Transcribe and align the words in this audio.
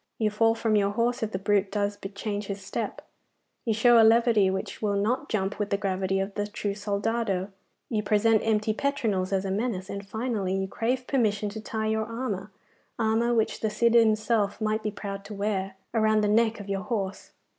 'You 0.17 0.31
fall 0.31 0.55
from 0.55 0.75
your 0.75 0.89
horse 0.89 1.21
if 1.21 1.29
the 1.31 1.37
brute 1.37 1.71
does 1.71 1.95
bit 1.95 2.15
change 2.15 2.47
his 2.47 2.59
step, 2.59 3.03
you 3.65 3.73
show 3.75 4.01
a 4.01 4.03
levity 4.03 4.49
which 4.49 4.81
will 4.81 4.95
not 4.95 5.29
jump 5.29 5.59
with 5.59 5.69
the 5.69 5.77
gravity 5.77 6.19
of 6.19 6.33
the 6.33 6.47
true 6.47 6.73
soldado, 6.73 7.49
you 7.87 8.01
present 8.01 8.41
empty 8.43 8.73
petronels 8.73 9.31
as 9.31 9.45
a 9.45 9.51
menace, 9.51 9.91
and 9.91 10.07
finally, 10.07 10.55
you 10.55 10.67
crave 10.67 11.05
permission 11.05 11.49
to 11.49 11.61
tie 11.61 11.85
your 11.85 12.05
armour 12.07 12.49
armour 12.97 13.31
which 13.35 13.59
the 13.59 13.69
Cid 13.69 13.93
himself 13.93 14.59
might 14.59 14.81
be 14.81 14.89
proud 14.89 15.23
to 15.25 15.35
wear 15.35 15.75
around 15.93 16.21
the 16.21 16.27
neck 16.27 16.59
of 16.59 16.67
your 16.67 16.81
horse. 16.81 17.33